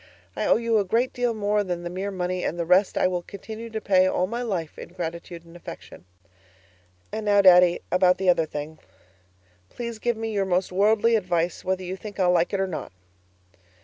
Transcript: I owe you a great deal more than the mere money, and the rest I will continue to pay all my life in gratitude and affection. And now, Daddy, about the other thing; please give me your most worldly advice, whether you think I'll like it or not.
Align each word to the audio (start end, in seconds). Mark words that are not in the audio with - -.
I 0.35 0.47
owe 0.47 0.55
you 0.55 0.79
a 0.79 0.83
great 0.83 1.13
deal 1.13 1.35
more 1.35 1.63
than 1.63 1.83
the 1.83 1.89
mere 1.91 2.09
money, 2.09 2.43
and 2.43 2.57
the 2.57 2.65
rest 2.65 2.97
I 2.97 3.05
will 3.07 3.21
continue 3.21 3.69
to 3.69 3.79
pay 3.79 4.07
all 4.07 4.25
my 4.25 4.41
life 4.41 4.79
in 4.79 4.89
gratitude 4.93 5.45
and 5.45 5.55
affection. 5.55 6.05
And 7.11 7.23
now, 7.27 7.43
Daddy, 7.43 7.81
about 7.91 8.17
the 8.17 8.27
other 8.27 8.47
thing; 8.47 8.79
please 9.69 9.99
give 9.99 10.17
me 10.17 10.31
your 10.33 10.45
most 10.45 10.71
worldly 10.71 11.15
advice, 11.15 11.63
whether 11.63 11.83
you 11.83 11.95
think 11.95 12.19
I'll 12.19 12.31
like 12.31 12.51
it 12.51 12.59
or 12.59 12.65
not. 12.65 12.91